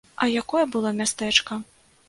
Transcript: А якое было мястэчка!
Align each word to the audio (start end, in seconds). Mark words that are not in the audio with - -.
А 0.25 0.29
якое 0.41 0.63
было 0.77 0.95
мястэчка! 1.03 1.63